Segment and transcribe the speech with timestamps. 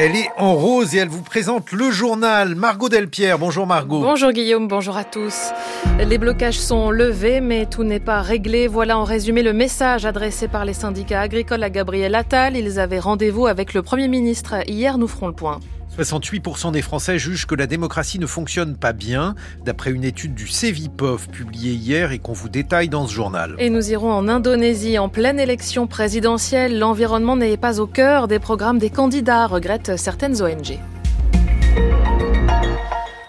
[0.00, 2.54] Elle est en rose et elle vous présente le journal.
[2.54, 4.00] Margot Delpierre, bonjour Margot.
[4.00, 5.50] Bonjour Guillaume, bonjour à tous.
[5.98, 8.68] Les blocages sont levés, mais tout n'est pas réglé.
[8.68, 12.56] Voilà en résumé le message adressé par les syndicats agricoles à Gabriel Attal.
[12.56, 14.54] Ils avaient rendez-vous avec le Premier ministre.
[14.68, 15.58] Hier, nous ferons le point.
[15.96, 19.34] 68% des Français jugent que la démocratie ne fonctionne pas bien,
[19.64, 23.54] d'après une étude du Cevipof publiée hier et qu'on vous détaille dans ce journal.
[23.58, 26.78] Et nous irons en Indonésie en pleine élection présidentielle.
[26.78, 30.78] L'environnement n'est pas au cœur des programmes des candidats, regrettent certaines ONG.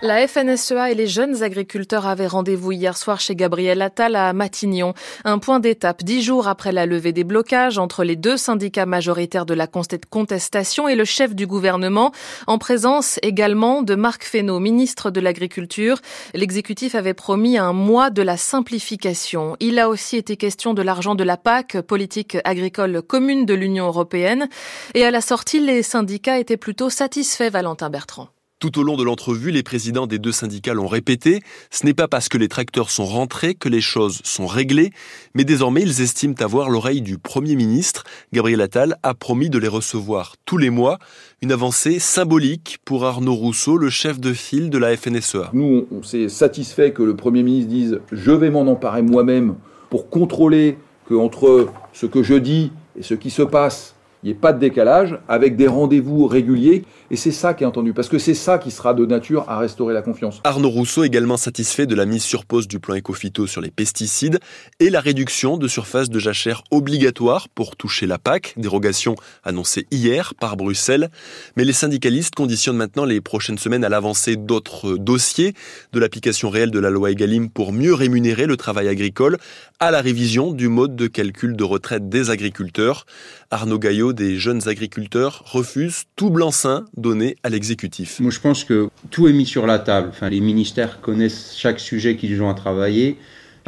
[0.00, 4.94] La FNSEA et les jeunes agriculteurs avaient rendez-vous hier soir chez Gabriel Attal à Matignon.
[5.24, 9.44] Un point d'étape dix jours après la levée des blocages entre les deux syndicats majoritaires
[9.44, 12.12] de la contestation et le chef du gouvernement,
[12.46, 15.98] en présence également de Marc Fesneau, ministre de l'Agriculture.
[16.32, 19.56] L'exécutif avait promis un mois de la simplification.
[19.58, 23.88] Il a aussi été question de l'argent de la PAC, politique agricole commune de l'Union
[23.88, 24.48] européenne.
[24.94, 28.28] Et à la sortie, les syndicats étaient plutôt satisfaits, Valentin Bertrand.
[28.60, 32.08] Tout au long de l'entrevue, les présidents des deux syndicats l'ont répété, ce n'est pas
[32.08, 34.90] parce que les tracteurs sont rentrés que les choses sont réglées,
[35.34, 38.02] mais désormais ils estiment avoir l'oreille du Premier ministre.
[38.32, 40.98] Gabriel Attal a promis de les recevoir tous les mois,
[41.40, 45.50] une avancée symbolique pour Arnaud Rousseau, le chef de file de la FNSEA.
[45.52, 49.54] Nous, on s'est satisfait que le Premier ministre dise «je vais m'en emparer moi-même
[49.88, 54.32] pour contrôler que entre ce que je dis et ce qui se passe, il n'y
[54.32, 56.84] ait pas de décalage, avec des rendez-vous réguliers.
[57.10, 59.58] Et c'est ça qui est entendu, parce que c'est ça qui sera de nature à
[59.58, 60.40] restaurer la confiance.
[60.44, 64.40] Arnaud Rousseau également satisfait de la mise sur pause du plan Ecofito sur les pesticides
[64.80, 70.34] et la réduction de surface de jachère obligatoire pour toucher la PAC, dérogation annoncée hier
[70.34, 71.08] par Bruxelles.
[71.56, 75.54] Mais les syndicalistes conditionnent maintenant les prochaines semaines à l'avancée d'autres dossiers,
[75.92, 79.38] de l'application réelle de la loi Egalim pour mieux rémunérer le travail agricole,
[79.80, 83.06] à la révision du mode de calcul de retraite des agriculteurs.
[83.50, 88.20] Arnaud Gaillot des jeunes agriculteurs refuse tout blanc-seing donné à l'exécutif.
[88.20, 90.12] Moi, je pense que tout est mis sur la table.
[90.30, 93.16] Les ministères connaissent chaque sujet qu'ils ont à travailler.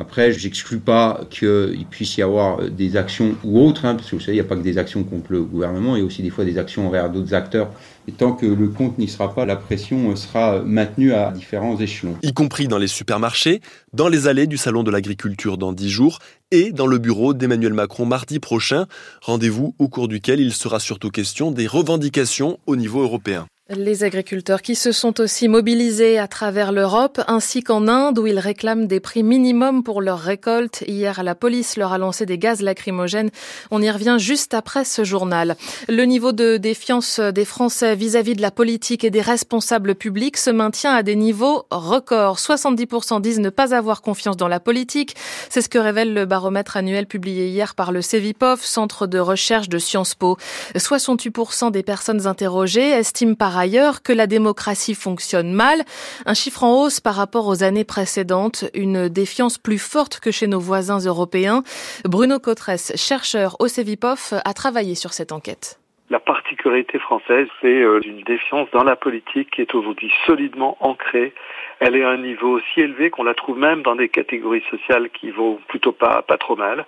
[0.01, 4.17] Après, je n'exclus pas qu'il puisse y avoir des actions ou autres, hein, parce que
[4.17, 6.07] vous savez, il n'y a pas que des actions contre le gouvernement, il y a
[6.07, 7.71] aussi des fois des actions envers d'autres acteurs.
[8.09, 12.17] Et tant que le compte n'y sera pas, la pression sera maintenue à différents échelons.
[12.23, 13.61] Y compris dans les supermarchés,
[13.93, 16.19] dans les allées du Salon de l'agriculture dans dix jours
[16.51, 18.87] et dans le bureau d'Emmanuel Macron mardi prochain.
[19.21, 23.47] Rendez-vous au cours duquel il sera surtout question des revendications au niveau européen.
[23.77, 28.41] Les agriculteurs qui se sont aussi mobilisés à travers l'Europe ainsi qu'en Inde où ils
[28.41, 30.83] réclament des prix minimums pour leurs récoltes.
[30.89, 33.31] Hier, la police leur a lancé des gaz lacrymogènes.
[33.71, 35.55] On y revient juste après ce journal.
[35.89, 40.51] Le niveau de défiance des Français vis-à-vis de la politique et des responsables publics se
[40.51, 42.39] maintient à des niveaux records.
[42.39, 45.15] 70% disent ne pas avoir confiance dans la politique.
[45.49, 49.69] C'est ce que révèle le baromètre annuel publié hier par le CEVIPOF, centre de recherche
[49.69, 50.39] de Sciences Po.
[50.75, 55.83] 68% des personnes interrogées estiment par ailleurs que la démocratie fonctionne mal,
[56.27, 60.49] un chiffre en hausse par rapport aux années précédentes, une défiance plus forte que chez
[60.49, 61.63] nos voisins européens.
[62.05, 65.79] Bruno Cotresse, chercheur au CEVIPOF, a travaillé sur cette enquête.
[66.11, 71.33] La particularité française, c'est euh, une défiance dans la politique qui est aujourd'hui solidement ancrée.
[71.79, 75.09] Elle est à un niveau aussi élevé qu'on la trouve même dans des catégories sociales
[75.11, 76.85] qui vont plutôt pas, pas trop mal.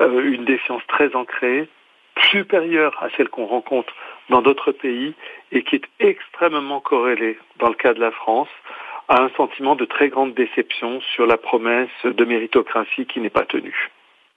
[0.00, 1.68] Euh, une défiance très ancrée,
[2.30, 3.92] supérieure à celle qu'on rencontre
[4.30, 5.14] dans d'autres pays
[5.52, 8.48] et qui est extrêmement corrélée dans le cas de la France
[9.08, 13.44] à un sentiment de très grande déception sur la promesse de méritocratie qui n'est pas
[13.44, 13.90] tenue.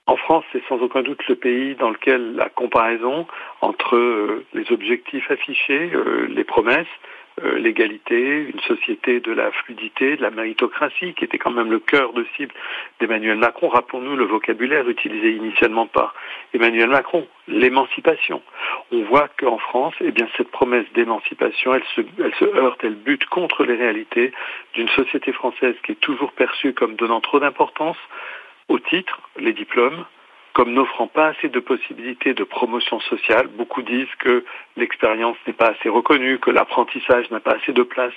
[0.06, 3.26] En France, c'est sans aucun doute le pays dans lequel la comparaison
[3.60, 6.86] entre euh, les objectifs affichés, euh, les promesses,
[7.44, 11.78] euh, l'égalité, une société de la fluidité, de la méritocratie, qui était quand même le
[11.78, 12.52] cœur de cible
[13.00, 13.68] d'Emmanuel Macron.
[13.68, 16.14] Rappelons-nous le vocabulaire utilisé initialement par
[16.52, 18.42] Emmanuel Macron, l'émancipation.
[18.92, 22.96] On voit qu'en France, eh bien, cette promesse d'émancipation, elle se, elle se heurte, elle
[22.96, 24.32] bute contre les réalités
[24.74, 27.98] d'une société française qui est toujours perçue comme donnant trop d'importance
[28.68, 30.04] au titre, les diplômes,
[30.60, 33.46] comme n'offrant pas assez de possibilités de promotion sociale.
[33.46, 34.44] Beaucoup disent que
[34.76, 38.12] l'expérience n'est pas assez reconnue, que l'apprentissage n'a pas assez de place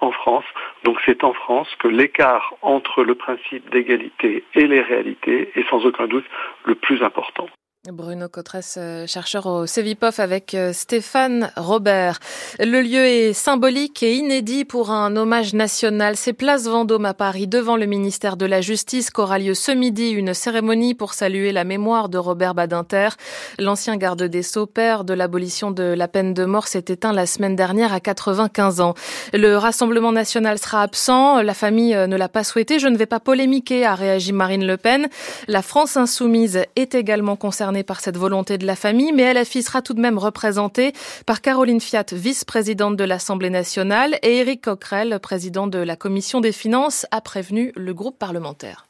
[0.00, 0.44] en France.
[0.82, 5.86] Donc c'est en France que l'écart entre le principe d'égalité et les réalités est sans
[5.86, 6.26] aucun doute
[6.64, 7.46] le plus important.
[7.92, 12.18] Bruno Cotresse, euh, chercheur au CEVIPOF avec euh, Stéphane Robert.
[12.58, 16.16] Le lieu est symbolique et inédit pour un hommage national.
[16.16, 20.12] C'est Place Vendôme à Paris, devant le ministère de la Justice, qu'aura lieu ce midi
[20.12, 23.10] une cérémonie pour saluer la mémoire de Robert Badinter.
[23.58, 27.26] L'ancien garde des Sceaux, père de l'abolition de la peine de mort, s'est éteint la
[27.26, 28.94] semaine dernière à 95 ans.
[29.34, 31.42] Le Rassemblement national sera absent.
[31.42, 32.78] La famille euh, ne l'a pas souhaité.
[32.78, 35.08] Je ne vais pas polémiquer, a réagi Marine Le Pen.
[35.48, 39.82] La France insoumise est également concernée par cette volonté de la famille, mais LFI sera
[39.82, 40.92] tout de même représentée
[41.26, 46.52] par Caroline Fiat, vice-présidente de l'Assemblée nationale, et Éric Coquerel, président de la Commission des
[46.52, 48.86] finances, a prévenu le groupe parlementaire.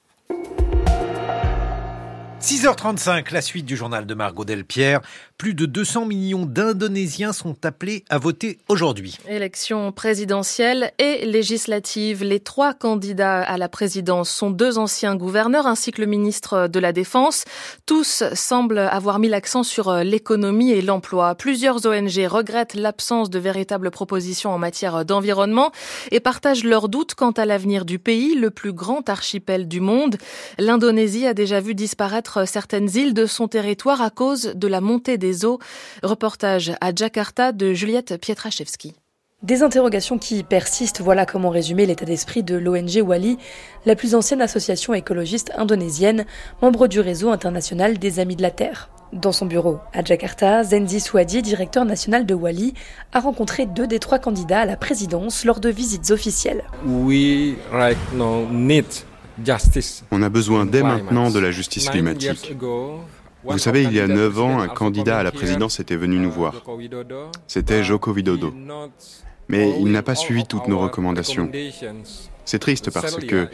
[2.45, 5.01] 6h35, la suite du journal de Margot Delpierre.
[5.39, 9.19] Plus de 200 millions d'Indonésiens sont appelés à voter aujourd'hui.
[9.27, 12.23] Élection présidentielle et législative.
[12.23, 16.79] Les trois candidats à la présidence sont deux anciens gouverneurs ainsi que le ministre de
[16.79, 17.45] la Défense.
[17.87, 21.35] Tous semblent avoir mis l'accent sur l'économie et l'emploi.
[21.37, 25.73] Plusieurs ONG regrettent l'absence de véritables propositions en matière d'environnement
[26.11, 30.19] et partagent leurs doutes quant à l'avenir du pays, le plus grand archipel du monde.
[30.59, 35.19] L'Indonésie a déjà vu disparaître certaines îles de son territoire à cause de la montée
[35.19, 35.59] des eaux.
[36.03, 38.95] Reportage à Jakarta de Juliette Pietraszewski.
[39.43, 43.37] Des interrogations qui persistent, voilà comment résumer l'état d'esprit de l'ONG Wali,
[43.85, 46.25] la plus ancienne association écologiste indonésienne,
[46.63, 48.89] membre du réseau international des Amis de la Terre.
[49.13, 52.73] Dans son bureau à Jakarta, Zenzi Swadi, directeur national de Wali,
[53.13, 56.65] a rencontré deux des trois candidats à la présidence lors de visites officielles.
[56.87, 58.87] We right now need
[60.11, 62.55] on a besoin dès maintenant de la justice climatique.
[63.45, 66.31] Vous savez, il y a neuf ans, un candidat à la présidence était venu nous
[66.31, 66.63] voir.
[67.47, 68.55] C'était Joko Widodo.
[69.49, 71.51] Mais il n'a pas suivi toutes nos recommandations.
[72.47, 73.49] C'est triste parce que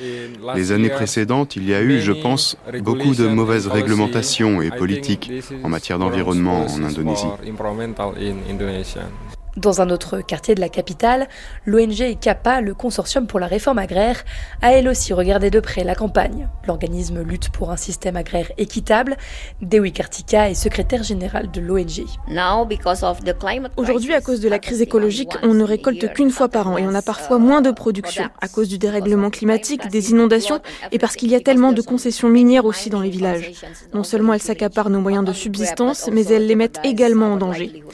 [0.55, 5.33] les années précédentes, il y a eu, je pense, beaucoup de mauvaises réglementations et politiques
[5.63, 7.27] en matière d'environnement en Indonésie.
[9.61, 11.29] Dans un autre quartier de la capitale,
[11.67, 14.25] l'ONG CAPA, le Consortium pour la réforme agraire,
[14.63, 16.49] a elle aussi regardé de près la campagne.
[16.67, 19.19] L'organisme lutte pour un système agraire équitable.
[19.61, 22.07] Dewi Kartika est secrétaire générale de l'ONG.
[23.77, 26.87] Aujourd'hui, à cause de la crise écologique, on ne récolte qu'une fois par an et
[26.87, 30.61] on a parfois moins de production à cause du dérèglement climatique, des inondations
[30.91, 33.53] et parce qu'il y a tellement de concessions minières aussi dans les villages.
[33.93, 37.85] Non seulement elles s'accaparent nos moyens de subsistance, mais elles les mettent également en danger.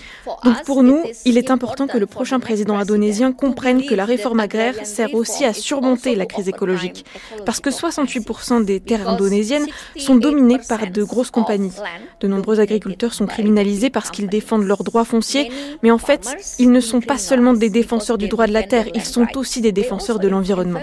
[0.45, 4.41] Donc pour nous, il est important que le prochain président indonésien comprenne que la réforme
[4.41, 7.07] agraire sert aussi à surmonter la crise écologique,
[7.47, 9.67] parce que 68% des terres indonésiennes
[9.97, 11.73] sont dominées par de grosses compagnies.
[12.21, 15.51] De nombreux agriculteurs sont criminalisés parce qu'ils défendent leurs droits fonciers,
[15.83, 18.87] mais en fait, ils ne sont pas seulement des défenseurs du droit de la terre,
[18.95, 20.81] ils sont aussi des défenseurs de l'environnement.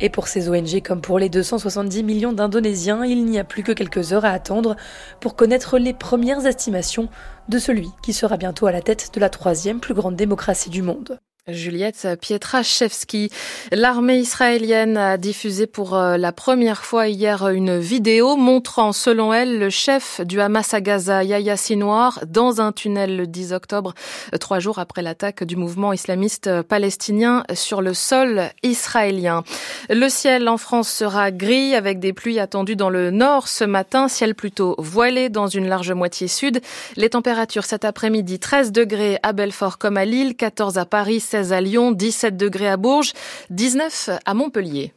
[0.00, 3.72] Et pour ces ONG comme pour les 270 millions d'Indonésiens, il n'y a plus que
[3.72, 4.76] quelques heures à attendre
[5.20, 7.08] pour connaître les premières estimations
[7.48, 10.82] de celui qui sera bientôt à la tête de la troisième plus grande démocratie du
[10.82, 11.18] monde.
[11.48, 13.30] Juliette Pietraszewski.
[13.72, 19.58] L'armée israélienne a diffusé pour euh, la première fois hier une vidéo montrant, selon elle,
[19.58, 23.94] le chef du Hamas à Gaza, Yahya Sinwar, dans un tunnel le 10 octobre,
[24.40, 29.42] trois jours après l'attaque du mouvement islamiste palestinien sur le sol israélien.
[29.88, 34.08] Le ciel en France sera gris avec des pluies attendues dans le nord ce matin,
[34.08, 36.60] ciel plutôt voilé dans une large moitié sud.
[36.96, 41.52] Les températures cet après-midi 13 degrés à Belfort comme à Lille, 14 à Paris, 16
[41.52, 43.12] à Lyon, 17 degrés à Bourges,
[43.50, 44.92] 19 à Montpellier.